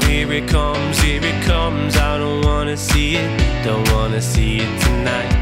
Here 0.00 0.32
it 0.32 0.48
comes, 0.48 0.98
here 1.00 1.20
it 1.22 1.44
comes. 1.44 1.96
I 1.96 2.16
don't 2.16 2.44
wanna 2.44 2.76
see 2.76 3.16
it, 3.16 3.64
don't 3.64 3.86
wanna 3.92 4.22
see 4.22 4.60
it 4.60 4.80
tonight. 4.80 5.32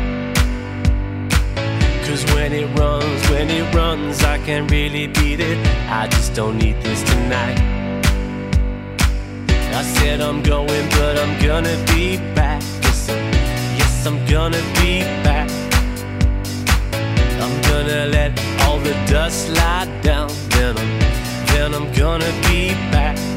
Cause 2.07 2.25
when 2.35 2.53
it 2.53 2.67
runs, 2.79 3.29
when 3.29 3.51
it 3.51 3.75
runs, 3.75 4.25
I 4.25 4.39
can't 4.39 4.71
really 4.71 5.07
beat 5.07 5.39
it. 5.39 5.59
I 5.89 6.09
just 6.09 6.35
don't 6.35 6.59
need 6.59 6.83
this 6.83 7.03
tonight. 7.05 7.61
I 9.81 9.83
said 9.83 10.21
I'm 10.21 10.43
going, 10.43 10.89
but 10.91 11.19
I'm 11.19 11.39
gonna 11.41 11.77
be 11.95 12.17
back. 12.35 12.63
Yes, 12.83 13.09
yes, 13.79 14.07
I'm 14.07 14.19
gonna 14.27 14.63
be 14.81 15.03
back. 15.23 15.49
I'm 17.45 17.63
gonna 17.63 18.07
let 18.07 18.33
all 18.63 18.79
the 18.79 18.95
dust 19.07 19.51
lie 19.51 19.87
down. 20.03 20.31
Then 20.49 20.77
I'm, 20.77 20.99
then 21.53 21.75
I'm 21.75 21.93
gonna 21.93 22.33
be 22.49 22.71
back. 22.91 23.30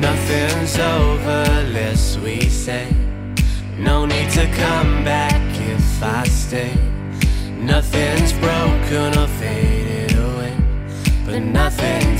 Nothing's 0.00 0.78
over, 0.78 2.22
we 2.24 2.40
say. 2.48 2.88
No 3.78 4.06
need 4.06 4.30
to 4.30 4.46
come 4.56 5.04
back 5.04 5.40
if 5.58 6.02
I 6.02 6.24
stay. 6.28 6.72
Nothing's 7.60 8.32
broken 8.34 9.18
or 9.18 9.28
faded 9.38 10.16
away, 10.18 10.54
but 11.26 11.40
nothing's. 11.40 12.14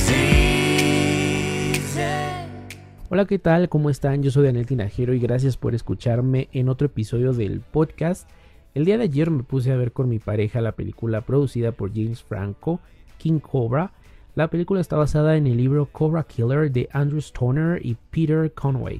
Hola, 3.07 3.25
¿qué 3.25 3.39
tal? 3.39 3.69
¿Cómo 3.69 3.89
están? 3.89 4.23
Yo 4.23 4.31
soy 4.31 4.45
Daniel 4.45 4.65
Tinajero 4.65 5.13
y 5.13 5.19
gracias 5.19 5.55
por 5.55 5.73
escucharme 5.73 6.49
en 6.51 6.67
otro 6.67 6.87
episodio 6.87 7.31
del 7.31 7.61
podcast. 7.61 8.29
El 8.73 8.83
día 8.83 8.97
de 8.97 9.05
ayer 9.05 9.31
me 9.31 9.43
puse 9.43 9.71
a 9.71 9.77
ver 9.77 9.93
con 9.93 10.09
mi 10.09 10.19
pareja 10.19 10.59
la 10.59 10.73
película 10.73 11.21
producida 11.21 11.71
por 11.71 11.93
James 11.93 12.23
Franco, 12.23 12.81
King 13.17 13.39
Cobra. 13.39 13.93
La 14.35 14.49
película 14.49 14.81
está 14.81 14.97
basada 14.97 15.37
en 15.37 15.47
el 15.47 15.55
libro 15.55 15.85
Cobra 15.85 16.23
Killer 16.23 16.69
de 16.69 16.89
Andrew 16.91 17.19
Stoner 17.19 17.79
y 17.85 17.95
Peter 18.11 18.51
Conway. 18.51 18.99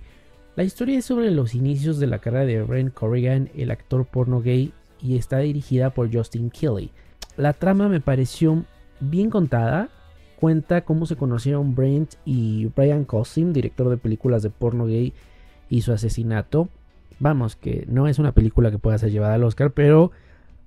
La 0.55 0.63
historia 0.63 0.97
es 0.97 1.03
sobre 1.03 1.29
los 1.29 1.53
inicios 1.55 1.99
de 1.99 2.07
la 2.07 2.19
carrera 2.19 2.45
de 2.45 2.63
Ren 2.63 2.89
Corrigan, 2.89 3.49
el 3.53 3.69
actor 3.69 4.05
porno 4.05 4.39
gay, 4.39 4.71
y 5.01 5.17
está 5.17 5.39
dirigida 5.39 5.89
por 5.89 6.09
Justin 6.09 6.49
Kelly. 6.49 6.89
La 7.35 7.51
trama 7.51 7.89
me 7.89 7.99
pareció 7.99 8.63
bien 9.01 9.29
contada. 9.29 9.89
Cuenta 10.39 10.85
cómo 10.85 11.05
se 11.05 11.17
conocieron 11.17 11.75
Brent 11.75 12.13
y 12.23 12.67
Brian 12.67 13.03
Cosim, 13.03 13.51
director 13.51 13.89
de 13.89 13.97
películas 13.97 14.41
de 14.41 14.51
porno 14.51 14.85
gay, 14.85 15.11
y 15.69 15.81
su 15.81 15.91
asesinato. 15.91 16.69
Vamos, 17.19 17.57
que 17.57 17.83
no 17.89 18.07
es 18.07 18.19
una 18.19 18.31
película 18.31 18.71
que 18.71 18.79
pueda 18.79 18.97
ser 18.97 19.11
llevada 19.11 19.33
al 19.33 19.43
Oscar, 19.43 19.71
pero 19.71 20.11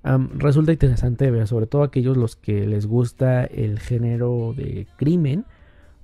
resulta 0.05 0.73
interesante 0.73 1.31
ver, 1.31 1.47
sobre 1.47 1.67
todo 1.67 1.83
aquellos 1.83 2.17
los 2.17 2.37
que 2.37 2.67
les 2.67 2.87
gusta 2.87 3.45
el 3.45 3.79
género 3.79 4.55
de 4.57 4.87
crimen. 4.97 5.45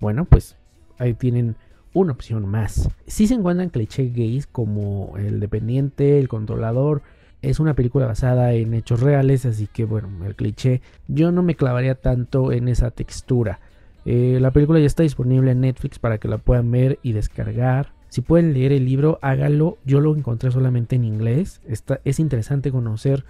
Bueno, 0.01 0.25
pues 0.25 0.56
ahí 0.98 1.14
tienen 1.14 1.56
una 1.95 2.12
opción 2.12 2.47
más. 2.47 2.91
Si 3.06 3.27
se 3.27 3.34
encuentran 3.34 3.70
clichés 3.70 4.12
gays 4.12 4.47
como 4.47 5.14
el 5.17 5.41
dependiente, 5.41 6.19
el 6.19 6.28
controlador. 6.28 7.03
Es 7.41 7.61
una 7.61 7.75
película 7.75 8.06
basada 8.06 8.53
en 8.55 8.73
hechos 8.73 9.01
reales, 9.01 9.45
así 9.45 9.67
que 9.67 9.84
bueno, 9.84 10.08
el 10.25 10.34
cliché 10.34 10.81
yo 11.08 11.31
no 11.31 11.42
me 11.42 11.55
clavaría 11.55 11.95
tanto 11.95 12.53
en 12.53 12.69
esa 12.69 12.91
textura. 12.91 13.61
Eh, 14.06 14.39
la 14.41 14.51
película 14.51 14.81
ya 14.81 14.86
está 14.86 15.03
disponible 15.03 15.51
en 15.51 15.61
Netflix 15.61 15.98
para 15.98 16.19
que 16.19 16.29
la 16.29 16.39
puedan 16.39 16.70
ver 16.70 16.98
y 17.03 17.12
descargar. 17.12 17.92
Si 18.08 18.23
pueden 18.23 18.55
leer 18.55 18.73
el 18.73 18.84
libro, 18.84 19.19
hágalo. 19.23 19.79
Yo 19.84 20.01
lo 20.01 20.14
encontré 20.17 20.51
solamente 20.51 20.97
en 20.97 21.05
inglés. 21.05 21.61
Está, 21.67 22.01
es 22.05 22.19
interesante 22.19 22.70
conocer 22.70 23.25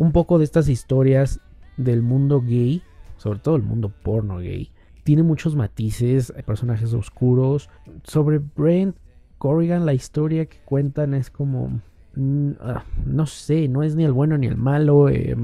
un 0.00 0.12
poco 0.12 0.38
de 0.38 0.44
estas 0.44 0.70
historias 0.70 1.40
del 1.76 2.00
mundo 2.00 2.40
gay, 2.40 2.82
sobre 3.18 3.38
todo 3.38 3.56
el 3.56 3.62
mundo 3.62 3.92
porno 4.02 4.38
gay. 4.38 4.70
Tiene 5.04 5.22
muchos 5.22 5.56
matices, 5.56 6.32
hay 6.34 6.42
personajes 6.42 6.94
oscuros. 6.94 7.68
Sobre 8.04 8.38
Brent 8.38 8.96
Corrigan, 9.36 9.84
la 9.84 9.92
historia 9.92 10.46
que 10.46 10.56
cuentan 10.64 11.12
es 11.12 11.28
como. 11.28 11.82
mm, 12.14 12.52
ah, 12.60 12.84
no 13.04 13.26
sé, 13.26 13.68
no 13.68 13.82
es 13.82 13.94
ni 13.94 14.04
el 14.04 14.12
bueno 14.12 14.38
ni 14.38 14.46
el 14.46 14.56
malo. 14.56 15.10
eh, 15.10 15.36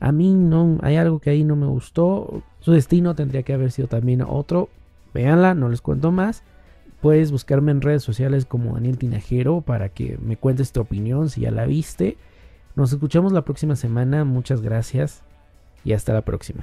a 0.00 0.10
mí 0.10 0.32
no, 0.32 0.78
hay 0.80 0.96
algo 0.96 1.18
que 1.18 1.28
ahí 1.28 1.44
no 1.44 1.54
me 1.54 1.66
gustó. 1.66 2.42
Su 2.60 2.72
destino 2.72 3.14
tendría 3.14 3.42
que 3.42 3.52
haber 3.52 3.72
sido 3.72 3.88
también 3.88 4.22
otro. 4.22 4.70
Véanla, 5.12 5.52
no 5.52 5.68
les 5.68 5.82
cuento 5.82 6.12
más. 6.12 6.44
Puedes 7.02 7.30
buscarme 7.30 7.72
en 7.72 7.82
redes 7.82 8.02
sociales 8.02 8.46
como 8.46 8.72
Daniel 8.72 8.96
Tinajero 8.96 9.60
para 9.60 9.90
que 9.90 10.16
me 10.16 10.38
cuentes 10.38 10.72
tu 10.72 10.80
opinión 10.80 11.28
si 11.28 11.42
ya 11.42 11.50
la 11.50 11.66
viste. 11.66 12.16
Nos 12.74 12.92
escuchamos 12.92 13.32
la 13.32 13.42
próxima 13.42 13.76
semana. 13.76 14.24
Muchas 14.24 14.62
gracias 14.62 15.22
y 15.84 15.92
hasta 15.92 16.12
la 16.12 16.22
próxima. 16.22 16.62